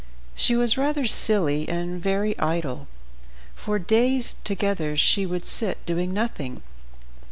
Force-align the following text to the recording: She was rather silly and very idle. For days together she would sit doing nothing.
She 0.33 0.55
was 0.55 0.79
rather 0.79 1.05
silly 1.05 1.69
and 1.69 2.01
very 2.01 2.35
idle. 2.39 2.87
For 3.53 3.77
days 3.77 4.33
together 4.43 4.97
she 4.97 5.27
would 5.27 5.45
sit 5.45 5.85
doing 5.85 6.11
nothing. 6.11 6.63